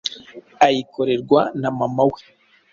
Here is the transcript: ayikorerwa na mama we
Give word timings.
ayikorerwa 0.65 1.41
na 1.59 1.69
mama 1.77 2.03
we 2.11 2.21